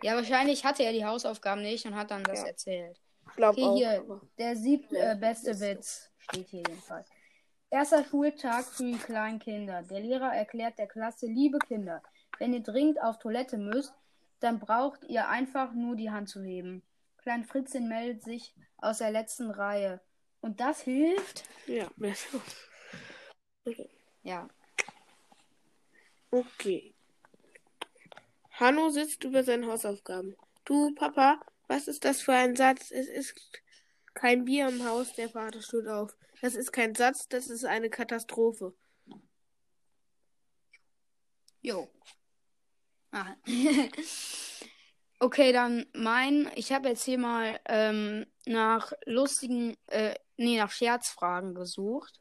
Ja, 0.02 0.14
wahrscheinlich 0.14 0.62
hatte 0.66 0.82
er 0.82 0.92
die 0.92 1.06
Hausaufgaben 1.06 1.62
nicht 1.62 1.86
und 1.86 1.94
hat 1.94 2.10
dann 2.10 2.22
das 2.24 2.40
Ja. 2.40 2.48
erzählt. 2.48 3.00
Ich 3.30 3.36
glaube 3.36 3.62
Okay, 3.62 3.64
auch. 3.64 3.76
hier, 3.78 4.20
der 4.36 4.56
siebte 4.56 4.98
äh, 4.98 5.16
beste 5.18 5.58
Witz 5.58 6.10
steht 6.18 6.48
hier 6.50 6.62
jedenfalls. 6.68 7.08
Erster 7.72 8.04
Schultag 8.04 8.66
für 8.66 8.84
die 8.84 8.98
kleinen 8.98 9.38
Kinder. 9.38 9.82
Der 9.82 10.00
Lehrer 10.00 10.34
erklärt 10.34 10.78
der 10.78 10.86
Klasse, 10.86 11.24
liebe 11.24 11.58
Kinder, 11.58 12.02
wenn 12.38 12.52
ihr 12.52 12.62
dringend 12.62 13.00
auf 13.00 13.18
Toilette 13.18 13.56
müsst, 13.56 13.94
dann 14.40 14.60
braucht 14.60 15.04
ihr 15.04 15.26
einfach 15.26 15.72
nur 15.72 15.96
die 15.96 16.10
Hand 16.10 16.28
zu 16.28 16.42
heben. 16.42 16.82
Klein 17.16 17.44
Fritzchen 17.44 17.88
meldet 17.88 18.24
sich 18.24 18.54
aus 18.76 18.98
der 18.98 19.10
letzten 19.10 19.50
Reihe. 19.50 20.02
Und 20.42 20.60
das 20.60 20.82
hilft? 20.82 21.44
Ja, 21.66 21.88
besser. 21.96 22.42
Ja. 24.22 24.50
Okay. 26.30 26.92
Hanno 28.50 28.90
sitzt 28.90 29.24
über 29.24 29.44
seinen 29.44 29.66
Hausaufgaben. 29.66 30.36
Du, 30.66 30.94
Papa, 30.94 31.40
was 31.68 31.88
ist 31.88 32.04
das 32.04 32.20
für 32.20 32.34
ein 32.34 32.54
Satz? 32.54 32.90
Es 32.90 33.08
ist 33.08 33.61
kein 34.14 34.44
Bier 34.44 34.68
im 34.68 34.84
Haus, 34.84 35.14
der 35.14 35.28
Vater 35.28 35.62
steht 35.62 35.86
auf. 35.88 36.16
Das 36.40 36.54
ist 36.54 36.72
kein 36.72 36.94
Satz, 36.94 37.28
das 37.28 37.48
ist 37.48 37.64
eine 37.64 37.90
Katastrophe. 37.90 38.74
Jo. 41.60 41.88
Ah. 43.12 43.36
okay, 45.20 45.52
dann 45.52 45.86
mein. 45.92 46.50
Ich 46.56 46.72
habe 46.72 46.88
jetzt 46.88 47.04
hier 47.04 47.18
mal 47.18 47.60
ähm, 47.66 48.26
nach 48.46 48.92
lustigen, 49.04 49.76
äh, 49.86 50.14
nee, 50.36 50.56
nach 50.58 50.72
Scherzfragen 50.72 51.54
gesucht. 51.54 52.20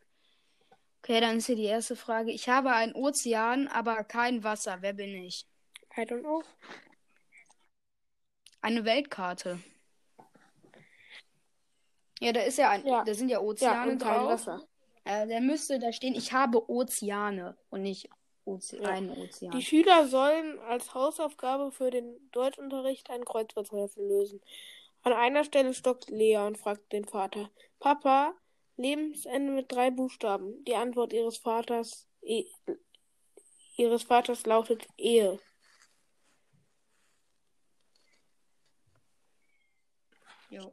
Okay, 0.99 1.19
dann 1.19 1.37
ist 1.37 1.47
hier 1.47 1.55
die 1.55 1.63
erste 1.63 1.95
Frage. 1.95 2.31
Ich 2.31 2.47
habe 2.47 2.71
einen 2.73 2.93
Ozean, 2.93 3.67
aber 3.67 4.03
kein 4.03 4.43
Wasser. 4.43 4.77
Wer 4.81 4.93
bin 4.93 5.15
ich? 5.23 5.47
I 5.97 6.01
don't 6.01 6.21
know. 6.21 6.43
Eine 8.61 8.85
Weltkarte. 8.85 9.59
Ja, 12.21 12.31
da 12.31 12.41
ist 12.41 12.57
ja 12.59 12.69
ein, 12.69 12.85
Ja. 12.85 13.03
da 13.03 13.13
sind 13.15 13.29
ja 13.29 13.39
Ja, 13.39 13.43
Ozeane 13.43 13.91
und 13.93 14.01
kein 14.01 14.19
drauf. 14.19 14.29
Wasser. 14.29 14.67
Äh, 15.05 15.27
der 15.27 15.41
müsste 15.41 15.79
da 15.79 15.91
stehen, 15.91 16.13
ich 16.13 16.31
habe 16.31 16.69
Ozeane 16.69 17.57
und 17.71 17.81
nicht 17.81 18.09
Oze 18.45 18.77
Ja. 18.77 18.89
einen 18.89 19.09
Ozean. 19.09 19.51
Die 19.51 19.63
Schüler 19.63 20.07
sollen 20.07 20.59
als 20.59 20.93
Hausaufgabe 20.93 21.71
für 21.71 21.89
den 21.89 22.29
Deutschunterricht 22.31 23.09
ein 23.09 23.25
Kreuzworträtsel 23.25 24.07
lösen. 24.07 24.39
An 25.01 25.13
einer 25.13 25.43
Stelle 25.43 25.73
stockt 25.73 26.11
Lea 26.11 26.37
und 26.37 26.59
fragt 26.59 26.93
den 26.93 27.05
Vater: 27.05 27.49
Papa, 27.79 28.35
Lebensende 28.77 29.51
mit 29.51 29.71
drei 29.71 29.89
Buchstaben. 29.89 30.63
Die 30.65 30.75
Antwort 30.75 31.13
ihres 31.13 31.37
Vaters, 31.37 32.07
e 32.21 32.45
ihres 33.77 34.03
Vaters 34.03 34.45
lautet 34.45 34.87
Ehe. 34.97 35.39
Jo. 40.51 40.71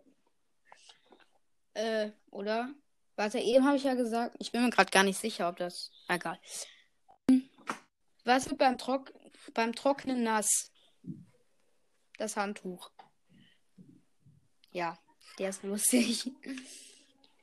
Äh, 1.79 2.11
oder? 2.33 2.75
Warte, 3.15 3.39
eben 3.39 3.65
habe 3.65 3.77
ich 3.77 3.85
ja 3.85 3.95
gesagt, 3.95 4.35
ich 4.41 4.51
bin 4.51 4.65
mir 4.65 4.71
gerade 4.71 4.91
gar 4.91 5.05
nicht 5.05 5.19
sicher, 5.19 5.49
ob 5.49 5.59
das. 5.59 5.93
Egal. 6.09 6.41
Was 8.25 8.51
wird 8.51 8.59
beim, 8.59 8.77
Trock 8.79 9.13
beim 9.55 9.73
Trocknen 9.75 10.25
nass? 10.25 10.73
Das 12.17 12.37
Handtuch. 12.37 12.91
Ja, 14.73 14.99
der 15.39 15.51
ist 15.51 15.63
lustig. 15.63 16.33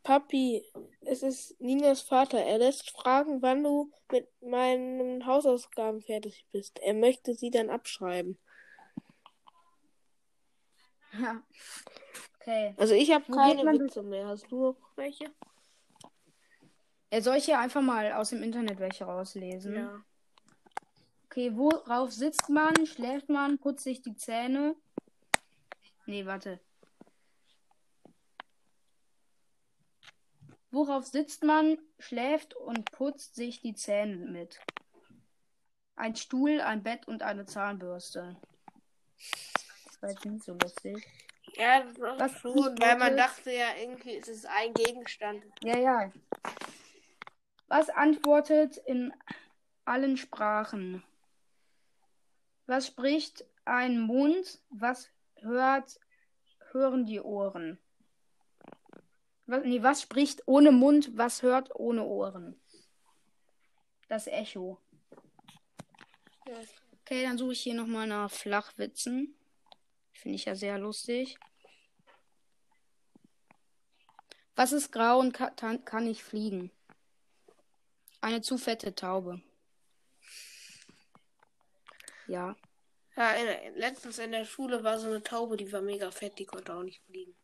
Papi, 0.03 0.65
es 1.01 1.23
ist 1.23 1.59
Ninas 1.61 2.01
Vater. 2.01 2.39
Er 2.43 2.57
lässt 2.57 2.91
fragen, 2.91 3.41
wann 3.41 3.63
du 3.63 3.89
mit 4.11 4.27
meinen 4.41 5.25
Hausaufgaben 5.25 6.01
fertig 6.01 6.45
bist. 6.51 6.77
Er 6.79 6.93
möchte 6.93 7.35
sie 7.35 7.51
dann 7.51 7.69
abschreiben. 7.69 8.37
Ja. 11.13 11.41
Okay. 12.45 12.75
Also 12.77 12.93
ich 12.93 13.11
habe 13.11 13.25
keine 13.31 13.63
Witze 13.79 14.03
mehr. 14.03 14.27
Hast 14.27 14.51
du 14.51 14.61
noch 14.61 14.77
welche? 14.95 15.33
Er 17.09 17.23
soll 17.23 17.37
ich 17.37 17.45
hier 17.45 17.57
einfach 17.57 17.81
mal 17.81 18.13
aus 18.13 18.29
dem 18.29 18.43
Internet 18.43 18.79
welche 18.79 19.05
rauslesen? 19.05 19.73
Ja. 19.73 20.05
Okay, 21.25 21.51
worauf 21.55 22.11
sitzt 22.11 22.49
man, 22.49 22.85
schläft 22.85 23.29
man, 23.29 23.57
putzt 23.57 23.83
sich 23.83 24.03
die 24.03 24.15
Zähne? 24.15 24.75
Nee, 26.05 26.27
warte. 26.27 26.59
Worauf 30.69 31.07
sitzt 31.07 31.43
man, 31.43 31.79
schläft 31.97 32.53
und 32.53 32.91
putzt 32.91 33.33
sich 33.33 33.61
die 33.61 33.73
Zähne 33.73 34.17
mit? 34.17 34.59
Ein 35.95 36.15
Stuhl, 36.15 36.61
ein 36.61 36.83
Bett 36.83 37.07
und 37.07 37.23
eine 37.23 37.45
Zahnbürste. 37.47 38.35
Das 39.85 40.01
war 40.01 40.11
jetzt 40.11 40.25
nicht 40.25 40.43
so 40.43 40.53
lustig. 40.53 41.07
Ja, 41.57 41.83
das 42.17 42.39
schon, 42.39 42.77
weil 42.79 42.97
man 42.97 43.15
dachte 43.15 43.51
ja 43.51 43.75
irgendwie, 43.79 44.17
es 44.17 44.27
ist 44.27 44.45
ein 44.45 44.73
Gegenstand. 44.73 45.43
Ja, 45.63 45.77
ja. 45.77 46.11
Was 47.67 47.89
antwortet 47.89 48.77
in 48.77 49.13
allen 49.85 50.17
Sprachen? 50.17 51.03
Was 52.67 52.87
spricht 52.87 53.45
ein 53.63 53.99
Mund? 53.99 54.61
Was 54.69 55.09
hört, 55.35 55.99
hören 56.71 57.05
die 57.05 57.21
Ohren? 57.21 57.79
Was, 59.45 59.63
nee, 59.63 59.81
was 59.81 60.01
spricht 60.01 60.47
ohne 60.47 60.71
Mund? 60.71 61.17
Was 61.17 61.41
hört 61.41 61.73
ohne 61.75 62.03
Ohren? 62.03 62.59
Das 64.07 64.27
Echo. 64.27 64.79
Okay, 67.01 67.23
dann 67.23 67.37
suche 67.37 67.53
ich 67.53 67.61
hier 67.61 67.75
nochmal 67.75 68.07
nach 68.07 68.31
Flachwitzen. 68.31 69.35
Finde 70.15 70.35
ich 70.35 70.45
ja 70.45 70.55
sehr 70.55 70.77
lustig. 70.79 71.37
Was 74.55 74.71
ist 74.71 74.91
grau 74.91 75.19
und 75.19 75.33
kann, 75.33 75.83
kann 75.83 76.05
nicht 76.05 76.23
fliegen? 76.23 76.71
Eine 78.21 78.41
zu 78.41 78.57
fette 78.57 78.95
Taube. 78.95 79.41
Ja. 82.27 82.55
Ja, 83.15 83.31
in, 83.31 83.75
letztens 83.75 84.17
in 84.17 84.31
der 84.31 84.45
Schule 84.45 84.83
war 84.83 84.97
so 84.99 85.07
eine 85.07 85.21
Taube, 85.21 85.57
die 85.57 85.71
war 85.71 85.81
mega 85.81 86.09
fett, 86.11 86.39
die 86.39 86.45
konnte 86.45 86.73
auch 86.73 86.83
nicht 86.83 87.03
fliegen. 87.03 87.35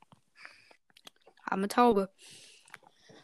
Arme 1.43 1.67
Taube. 1.67 2.11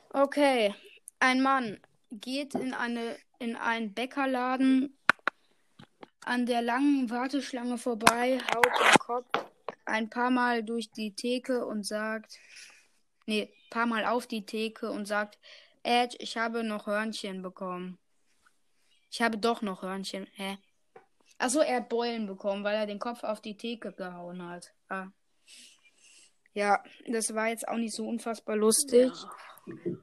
Okay. 0.09 0.75
Ein 1.19 1.41
Mann 1.41 1.81
geht 2.11 2.53
in 2.53 2.73
eine 2.73 3.17
in 3.39 3.55
einen 3.55 3.93
Bäckerladen 3.93 4.96
an 6.27 6.45
der 6.45 6.61
langen 6.61 7.09
Warteschlange 7.09 7.77
vorbei, 7.77 8.39
haut 8.53 8.65
den 8.65 8.99
Kopf 8.99 9.45
ein 9.85 10.09
paar 10.09 10.29
Mal 10.29 10.63
durch 10.63 10.91
die 10.91 11.15
Theke 11.15 11.65
und 11.65 11.85
sagt, 11.85 12.37
nee, 13.25 13.53
paar 13.69 13.85
Mal 13.85 14.05
auf 14.05 14.27
die 14.27 14.45
Theke 14.45 14.91
und 14.91 15.05
sagt, 15.05 15.39
Ed, 15.83 16.15
ich 16.19 16.37
habe 16.37 16.63
noch 16.63 16.85
Hörnchen 16.85 17.41
bekommen. 17.41 17.97
Ich 19.09 19.21
habe 19.21 19.37
doch 19.37 19.61
noch 19.61 19.83
Hörnchen. 19.83 20.27
Hä? 20.33 20.57
Achso, 21.37 21.59
er 21.59 21.77
hat 21.77 21.89
Beulen 21.89 22.27
bekommen, 22.27 22.63
weil 22.63 22.75
er 22.75 22.87
den 22.87 22.99
Kopf 22.99 23.23
auf 23.23 23.39
die 23.39 23.55
Theke 23.55 23.93
gehauen 23.93 24.45
hat. 24.45 24.73
Ah. 24.89 25.07
Ja, 26.53 26.83
das 27.07 27.33
war 27.33 27.47
jetzt 27.47 27.67
auch 27.67 27.77
nicht 27.77 27.95
so 27.95 28.05
unfassbar 28.05 28.57
lustig. 28.57 29.11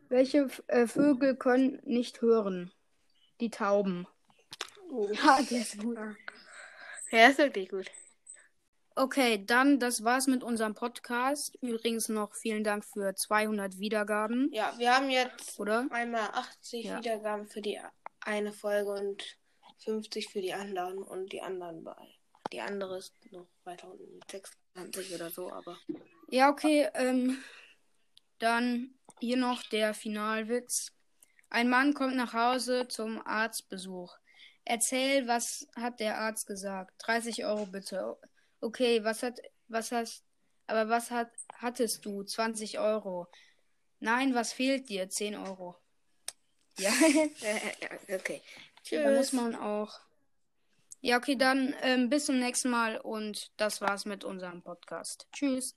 Welche 0.08 0.48
äh, 0.68 0.86
Vögel 0.86 1.36
können 1.36 1.80
nicht 1.84 2.22
hören? 2.22 2.72
Die 3.40 3.50
Tauben. 3.50 4.06
Ja, 5.24 5.42
der 5.42 5.60
ist 5.60 5.78
gut. 5.78 5.98
Ja, 7.10 7.28
ist 7.28 7.38
wirklich 7.38 7.68
gut. 7.68 7.90
Okay, 8.96 9.44
dann, 9.44 9.80
das 9.80 10.04
war's 10.04 10.26
mit 10.28 10.44
unserem 10.44 10.74
Podcast. 10.74 11.56
Übrigens 11.60 12.08
noch 12.08 12.34
vielen 12.34 12.62
Dank 12.62 12.84
für 12.84 13.14
200 13.14 13.78
Wiedergaben, 13.78 14.50
Ja, 14.52 14.72
wir 14.78 14.94
haben 14.94 15.10
jetzt 15.10 15.58
oder? 15.58 15.86
einmal 15.90 16.28
80 16.32 16.84
Ja. 16.84 16.98
Wiedergaben 16.98 17.48
für 17.48 17.60
die 17.60 17.80
eine 18.20 18.52
Folge 18.52 18.92
und 18.92 19.36
50 19.84 20.28
für 20.30 20.40
die 20.40 20.54
anderen 20.54 20.98
und 20.98 21.32
die 21.32 21.42
anderen 21.42 21.82
bei. 21.82 21.96
Die 22.52 22.60
andere 22.60 22.98
ist 22.98 23.12
noch 23.32 23.48
weiter 23.64 23.90
unten 23.90 24.14
mit 24.14 24.30
26 24.30 25.14
oder 25.14 25.30
so, 25.30 25.50
aber. 25.52 25.76
Ja, 26.28 26.48
okay, 26.50 26.88
ähm, 26.94 27.42
dann 28.38 28.94
hier 29.18 29.36
noch 29.36 29.62
der 29.64 29.92
Finalwitz. 29.94 30.92
Ein 31.50 31.68
Mann 31.68 31.94
kommt 31.94 32.14
nach 32.16 32.32
Hause 32.32 32.86
zum 32.88 33.20
Arztbesuch. 33.26 34.16
Erzähl, 34.64 35.28
was 35.28 35.66
hat 35.76 36.00
der 36.00 36.18
Arzt 36.18 36.46
gesagt? 36.46 36.92
30 36.98 37.44
Euro 37.44 37.66
bitte. 37.66 38.16
Okay, 38.60 39.04
was 39.04 39.22
hat, 39.22 39.40
was 39.68 39.92
hast, 39.92 40.24
aber 40.66 40.88
was 40.88 41.10
hat, 41.10 41.30
hattest 41.52 42.04
du? 42.04 42.22
20 42.22 42.78
Euro. 42.78 43.28
Nein, 44.00 44.34
was 44.34 44.52
fehlt 44.52 44.88
dir? 44.88 45.08
10 45.08 45.36
Euro. 45.36 45.76
Ja, 46.78 46.90
okay. 48.08 48.42
da 48.90 49.10
muss 49.10 49.28
Tschüss. 49.28 49.32
man 49.32 49.54
auch. 49.54 50.00
Ja, 51.00 51.18
okay, 51.18 51.36
dann 51.36 51.74
ähm, 51.82 52.08
bis 52.08 52.24
zum 52.24 52.38
nächsten 52.38 52.70
Mal 52.70 52.96
und 52.96 53.52
das 53.58 53.82
war's 53.82 54.06
mit 54.06 54.24
unserem 54.24 54.62
Podcast. 54.62 55.28
Tschüss. 55.32 55.76